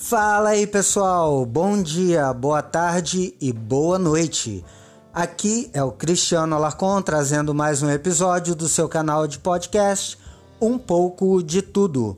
Fala 0.00 0.50
aí 0.50 0.64
pessoal, 0.64 1.44
bom 1.44 1.82
dia, 1.82 2.32
boa 2.32 2.62
tarde 2.62 3.34
e 3.40 3.52
boa 3.52 3.98
noite. 3.98 4.64
Aqui 5.12 5.68
é 5.74 5.82
o 5.82 5.90
Cristiano 5.90 6.54
Alarcon 6.54 7.02
trazendo 7.02 7.52
mais 7.52 7.82
um 7.82 7.90
episódio 7.90 8.54
do 8.54 8.68
seu 8.68 8.88
canal 8.88 9.26
de 9.26 9.40
podcast 9.40 10.16
Um 10.60 10.78
pouco 10.78 11.42
de 11.42 11.62
Tudo. 11.62 12.16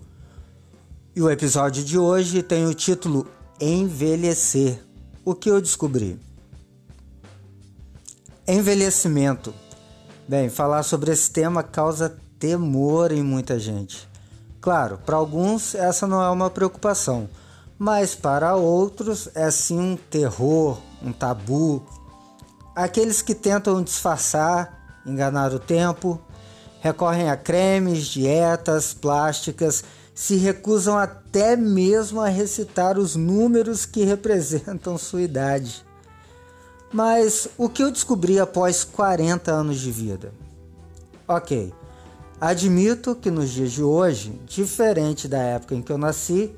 E 1.17 1.23
o 1.23 1.31
episódio 1.31 1.83
de 1.83 1.97
hoje 1.97 2.43
tem 2.43 2.67
o 2.67 2.75
título 2.75 3.27
Envelhecer. 3.59 4.79
O 5.25 5.35
que 5.35 5.51
eu 5.51 5.59
descobri? 5.59 6.21
Envelhecimento. 8.47 9.55
Bem, 10.29 10.51
falar 10.51 10.83
sobre 10.83 11.13
esse 11.13 11.31
tema 11.31 11.63
causa 11.63 12.15
temor 12.39 13.11
em 13.11 13.23
muita 13.23 13.59
gente. 13.59 14.07
Claro, 14.61 14.99
para 14.99 15.17
alguns 15.17 15.75
essa 15.75 16.07
não 16.07 16.23
é 16.23 16.29
uma 16.29 16.51
preocupação 16.51 17.27
mas 17.81 18.15
para 18.15 18.57
outros 18.57 19.31
é 19.35 19.51
sim 19.51 19.81
um 19.81 19.97
terror, 19.97 20.79
um 21.03 21.15
tabu. 21.15 21.83
Aqueles 22.77 23.23
que 23.23 23.35
tentam 23.35 23.83
disfarçar, 23.83 25.01
enganar 25.07 25.55
o 25.55 25.59
tempo, 25.59 26.21
recorrem 26.83 27.31
a 27.31 27.39
cremes, 27.39 28.05
dietas, 28.05 28.93
plásticas, 28.93 29.83
se 30.15 30.37
recusam 30.37 30.99
até 30.99 31.57
mesmo 31.57 32.21
a 32.21 32.29
recitar 32.29 32.99
os 32.99 33.17
números 33.17 33.87
que 33.87 34.05
representam 34.05 34.99
sua 34.99 35.23
idade. 35.23 35.83
Mas 36.93 37.49
o 37.57 37.67
que 37.67 37.83
eu 37.83 37.91
descobri 37.91 38.39
após 38.39 38.85
40 38.85 39.51
anos 39.51 39.81
de 39.81 39.91
vida? 39.91 40.35
Ok, 41.27 41.73
admito 42.39 43.15
que 43.15 43.31
nos 43.31 43.49
dias 43.49 43.73
de 43.73 43.83
hoje, 43.83 44.39
diferente 44.45 45.27
da 45.27 45.39
época 45.39 45.75
em 45.75 45.81
que 45.81 45.91
eu 45.91 45.97
nasci, 45.97 46.55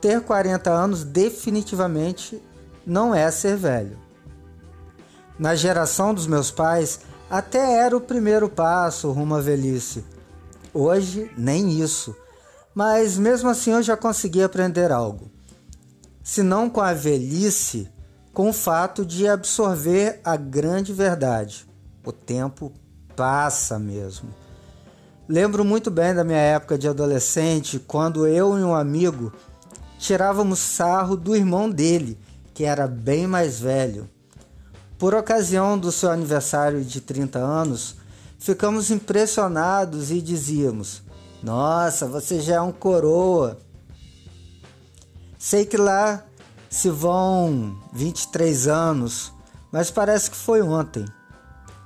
ter 0.00 0.20
40 0.20 0.70
anos 0.70 1.04
definitivamente 1.04 2.42
não 2.86 3.14
é 3.14 3.30
ser 3.30 3.56
velho. 3.56 3.98
Na 5.38 5.54
geração 5.54 6.14
dos 6.14 6.26
meus 6.26 6.50
pais, 6.50 7.00
até 7.28 7.78
era 7.84 7.96
o 7.96 8.00
primeiro 8.00 8.48
passo 8.48 9.10
rumo 9.10 9.34
à 9.34 9.40
velhice. 9.40 10.04
Hoje, 10.72 11.30
nem 11.36 11.80
isso. 11.80 12.16
Mas 12.74 13.18
mesmo 13.18 13.48
assim 13.48 13.72
eu 13.72 13.82
já 13.82 13.96
consegui 13.96 14.42
aprender 14.42 14.92
algo. 14.92 15.30
Se 16.22 16.42
não 16.42 16.68
com 16.68 16.80
a 16.80 16.92
velhice, 16.92 17.88
com 18.32 18.50
o 18.50 18.52
fato 18.52 19.04
de 19.04 19.26
absorver 19.26 20.20
a 20.22 20.36
grande 20.36 20.92
verdade. 20.92 21.66
O 22.04 22.12
tempo 22.12 22.72
passa 23.16 23.78
mesmo. 23.78 24.28
Lembro 25.28 25.64
muito 25.64 25.90
bem 25.90 26.14
da 26.14 26.22
minha 26.22 26.38
época 26.38 26.78
de 26.78 26.86
adolescente, 26.86 27.78
quando 27.78 28.26
eu 28.26 28.58
e 28.58 28.62
um 28.62 28.74
amigo 28.74 29.32
tirávamos 30.06 30.60
sarro 30.60 31.16
do 31.16 31.34
irmão 31.34 31.68
dele, 31.68 32.16
que 32.54 32.62
era 32.62 32.86
bem 32.86 33.26
mais 33.26 33.58
velho. 33.58 34.08
Por 34.96 35.14
ocasião 35.14 35.76
do 35.76 35.90
seu 35.90 36.10
aniversário 36.10 36.84
de 36.84 37.00
30 37.00 37.40
anos, 37.40 37.96
ficamos 38.38 38.92
impressionados 38.92 40.12
e 40.12 40.22
dizíamos: 40.22 41.02
Nossa, 41.42 42.06
você 42.06 42.40
já 42.40 42.54
é 42.54 42.60
um 42.60 42.70
coroa. 42.70 43.58
Sei 45.36 45.66
que 45.66 45.76
lá 45.76 46.24
se 46.70 46.88
vão 46.88 47.76
23 47.92 48.68
anos, 48.68 49.32
mas 49.72 49.90
parece 49.90 50.30
que 50.30 50.36
foi 50.36 50.62
ontem. 50.62 51.04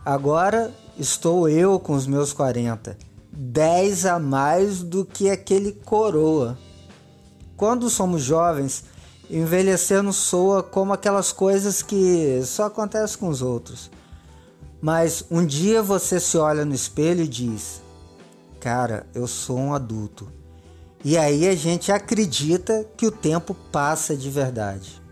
Agora 0.04 0.70
estou 0.98 1.48
eu 1.48 1.80
com 1.80 1.94
os 1.94 2.06
meus 2.06 2.34
40, 2.34 2.98
10 3.32 4.04
a 4.04 4.18
mais 4.18 4.82
do 4.82 5.06
que 5.06 5.30
aquele 5.30 5.72
coroa. 5.72 6.58
Quando 7.60 7.90
somos 7.90 8.22
jovens, 8.22 8.84
envelhecer 9.28 10.02
nos 10.02 10.16
soa 10.16 10.62
como 10.62 10.94
aquelas 10.94 11.30
coisas 11.30 11.82
que 11.82 12.40
só 12.42 12.64
acontecem 12.64 13.18
com 13.18 13.28
os 13.28 13.42
outros. 13.42 13.90
Mas 14.80 15.22
um 15.30 15.44
dia 15.44 15.82
você 15.82 16.18
se 16.18 16.38
olha 16.38 16.64
no 16.64 16.74
espelho 16.74 17.22
e 17.22 17.28
diz: 17.28 17.82
Cara, 18.58 19.06
eu 19.14 19.26
sou 19.26 19.58
um 19.58 19.74
adulto. 19.74 20.32
E 21.04 21.18
aí 21.18 21.46
a 21.46 21.54
gente 21.54 21.92
acredita 21.92 22.86
que 22.96 23.06
o 23.06 23.12
tempo 23.12 23.54
passa 23.70 24.16
de 24.16 24.30
verdade. 24.30 25.02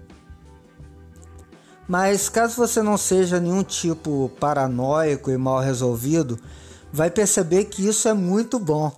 Mas 1.87 2.31
caso 2.31 2.57
você 2.57 2.81
não 2.83 2.97
seja 2.97 3.39
nenhum 3.39 3.63
tipo 3.63 4.33
paranoico 4.41 5.31
e 5.31 5.37
mal 5.37 5.61
resolvido, 5.61 6.41
vai 6.91 7.11
perceber 7.11 7.67
que 7.67 7.87
isso 7.87 8.09
é 8.09 8.15
muito 8.15 8.59
bom 8.59 8.91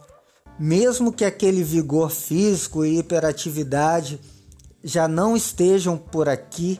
mesmo 0.61 1.11
que 1.11 1.25
aquele 1.25 1.65
vigor 1.65 2.11
físico 2.11 2.85
e 2.85 2.99
hiperatividade 2.99 4.21
já 4.85 5.09
não 5.09 5.35
estejam 5.35 5.97
por 5.97 6.29
aqui, 6.29 6.79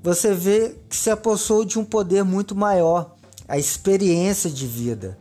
você 0.00 0.32
vê 0.32 0.76
que 0.88 0.94
se 0.94 1.10
apossou 1.10 1.64
de 1.64 1.80
um 1.80 1.84
poder 1.84 2.22
muito 2.22 2.54
maior, 2.54 3.16
a 3.48 3.58
experiência 3.58 4.48
de 4.48 4.68
vida. 4.68 5.18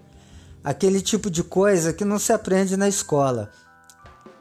Aquele 0.64 1.02
tipo 1.02 1.28
de 1.32 1.44
coisa 1.44 1.92
que 1.92 2.06
não 2.06 2.20
se 2.20 2.32
aprende 2.32 2.78
na 2.78 2.88
escola. 2.88 3.50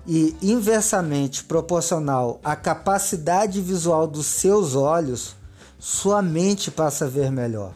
E 0.06 0.36
inversamente 0.42 1.42
proporcional 1.42 2.38
à 2.44 2.54
capacidade 2.54 3.62
visual 3.62 4.06
dos 4.06 4.26
seus 4.26 4.74
olhos, 4.74 5.34
sua 5.78 6.20
mente 6.20 6.70
passa 6.70 7.06
a 7.06 7.08
ver 7.08 7.32
melhor. 7.32 7.72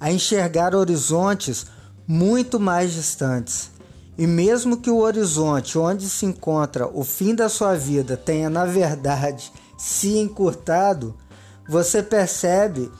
A 0.00 0.10
enxergar 0.10 0.74
horizontes 0.74 1.66
muito 2.08 2.58
mais 2.58 2.92
distantes 2.92 3.70
e 4.18 4.26
mesmo 4.26 4.76
que 4.76 4.90
o 4.90 4.98
horizonte 4.98 5.78
onde 5.78 6.08
se 6.08 6.26
encontra 6.26 6.86
o 6.86 7.04
fim 7.04 7.34
da 7.34 7.48
sua 7.48 7.74
vida 7.74 8.16
tenha, 8.16 8.50
na 8.50 8.64
verdade, 8.64 9.52
se 9.78 10.18
encurtado, 10.18 11.14
você 11.68 12.02
percebe 12.02 12.90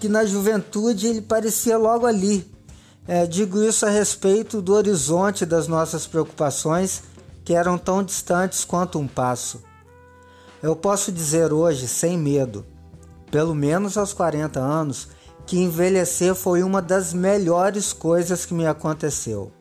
que 0.00 0.08
na 0.08 0.24
juventude 0.24 1.06
ele 1.06 1.20
parecia 1.20 1.76
logo 1.76 2.06
ali. 2.06 2.50
É, 3.06 3.26
digo 3.26 3.62
isso 3.62 3.84
a 3.84 3.90
respeito 3.90 4.62
do 4.62 4.72
horizonte 4.72 5.44
das 5.44 5.68
nossas 5.68 6.06
preocupações, 6.06 7.02
que 7.44 7.52
eram 7.52 7.76
tão 7.76 8.02
distantes 8.02 8.64
quanto 8.64 8.98
um 8.98 9.06
passo. 9.06 9.62
Eu 10.62 10.74
posso 10.74 11.12
dizer 11.12 11.52
hoje, 11.52 11.86
sem 11.86 12.16
medo, 12.16 12.64
pelo 13.30 13.54
menos 13.54 13.98
aos 13.98 14.14
40 14.14 14.58
anos, 14.58 15.08
que 15.44 15.58
envelhecer 15.58 16.34
foi 16.34 16.62
uma 16.62 16.80
das 16.80 17.12
melhores 17.12 17.92
coisas 17.92 18.46
que 18.46 18.54
me 18.54 18.66
aconteceu. 18.66 19.52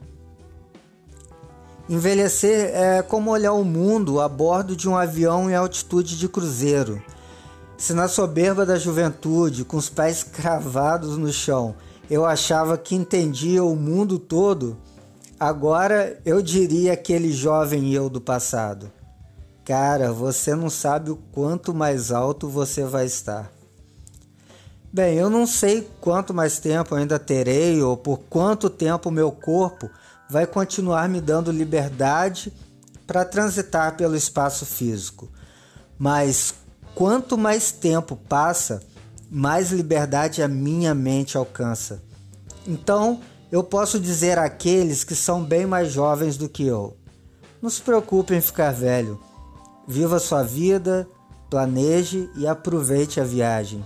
Envelhecer 1.89 2.71
é 2.73 3.01
como 3.01 3.31
olhar 3.31 3.51
o 3.51 3.65
mundo 3.65 4.21
a 4.21 4.29
bordo 4.29 4.75
de 4.75 4.87
um 4.87 4.95
avião 4.95 5.49
em 5.49 5.55
altitude 5.55 6.17
de 6.17 6.29
cruzeiro. 6.29 7.03
Se 7.77 7.93
na 7.93 8.07
soberba 8.07 8.65
da 8.65 8.77
juventude, 8.77 9.65
com 9.65 9.75
os 9.75 9.89
pés 9.89 10.23
cravados 10.23 11.17
no 11.17 11.31
chão, 11.31 11.75
eu 12.09 12.25
achava 12.25 12.77
que 12.77 12.95
entendia 12.95 13.63
o 13.63 13.75
mundo 13.75 14.17
todo, 14.17 14.77
agora 15.37 16.17
eu 16.25 16.41
diria 16.41 16.93
aquele 16.93 17.33
jovem 17.33 17.91
eu 17.91 18.09
do 18.09 18.21
passado. 18.21 18.89
Cara, 19.65 20.13
você 20.13 20.55
não 20.55 20.69
sabe 20.69 21.11
o 21.11 21.17
quanto 21.33 21.73
mais 21.73 22.11
alto 22.11 22.47
você 22.47 22.85
vai 22.85 23.05
estar. 23.05 23.51
Bem, 24.91 25.17
eu 25.17 25.29
não 25.29 25.45
sei 25.45 25.89
quanto 25.99 26.33
mais 26.33 26.59
tempo 26.59 26.95
ainda 26.95 27.19
terei 27.19 27.81
ou 27.81 27.97
por 27.97 28.19
quanto 28.29 28.69
tempo 28.69 29.11
meu 29.11 29.31
corpo 29.31 29.89
vai 30.29 30.45
continuar 30.45 31.07
me 31.09 31.21
dando 31.21 31.51
liberdade 31.51 32.51
para 33.05 33.25
transitar 33.25 33.95
pelo 33.95 34.15
espaço 34.15 34.65
físico. 34.65 35.29
Mas 35.97 36.55
quanto 36.95 37.37
mais 37.37 37.71
tempo 37.71 38.15
passa, 38.15 38.81
mais 39.29 39.71
liberdade 39.71 40.41
a 40.41 40.47
minha 40.47 40.93
mente 40.93 41.37
alcança. 41.37 42.01
Então, 42.67 43.19
eu 43.51 43.63
posso 43.63 43.99
dizer 43.99 44.39
àqueles 44.39 45.03
que 45.03 45.15
são 45.15 45.43
bem 45.43 45.65
mais 45.65 45.91
jovens 45.91 46.37
do 46.37 46.49
que 46.49 46.65
eu: 46.65 46.97
não 47.61 47.69
se 47.69 47.81
preocupe 47.81 48.33
em 48.33 48.41
ficar 48.41 48.71
velho. 48.71 49.19
Viva 49.87 50.17
sua 50.17 50.43
vida, 50.43 51.07
planeje 51.49 52.29
e 52.35 52.47
aproveite 52.47 53.19
a 53.19 53.23
viagem. 53.23 53.83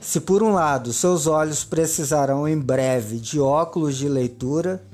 Se 0.00 0.20
por 0.20 0.42
um 0.42 0.52
lado 0.52 0.92
seus 0.92 1.26
olhos 1.26 1.64
precisarão 1.64 2.46
em 2.46 2.58
breve 2.58 3.18
de 3.18 3.40
óculos 3.40 3.96
de 3.96 4.08
leitura, 4.08 4.84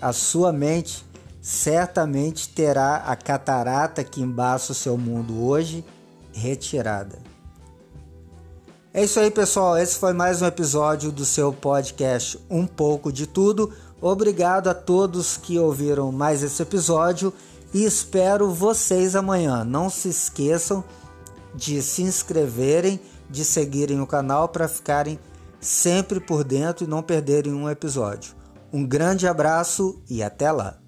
a 0.00 0.12
sua 0.12 0.52
mente 0.52 1.04
certamente 1.40 2.48
terá 2.48 2.96
a 2.96 3.16
catarata 3.16 4.04
que 4.04 4.20
embaça 4.20 4.72
o 4.72 4.74
seu 4.74 4.96
mundo 4.96 5.44
hoje 5.44 5.84
retirada. 6.32 7.18
É 8.92 9.04
isso 9.04 9.20
aí, 9.20 9.30
pessoal. 9.30 9.78
Esse 9.78 9.96
foi 9.98 10.12
mais 10.12 10.42
um 10.42 10.46
episódio 10.46 11.12
do 11.12 11.24
seu 11.24 11.52
podcast 11.52 12.38
Um 12.50 12.66
pouco 12.66 13.12
de 13.12 13.26
tudo. 13.26 13.72
Obrigado 14.00 14.68
a 14.68 14.74
todos 14.74 15.36
que 15.36 15.58
ouviram 15.58 16.10
mais 16.10 16.42
esse 16.42 16.62
episódio 16.62 17.32
e 17.72 17.84
espero 17.84 18.50
vocês 18.50 19.14
amanhã. 19.14 19.64
Não 19.64 19.88
se 19.88 20.08
esqueçam 20.08 20.82
de 21.54 21.80
se 21.82 22.02
inscreverem, 22.02 23.00
de 23.28 23.44
seguirem 23.44 24.00
o 24.00 24.06
canal 24.06 24.48
para 24.48 24.66
ficarem 24.66 25.18
sempre 25.60 26.18
por 26.18 26.42
dentro 26.42 26.84
e 26.84 26.88
não 26.88 27.02
perderem 27.02 27.52
um 27.52 27.68
episódio. 27.68 28.39
Um 28.72 28.86
grande 28.86 29.26
abraço 29.26 30.02
e 30.08 30.22
até 30.22 30.50
lá! 30.52 30.80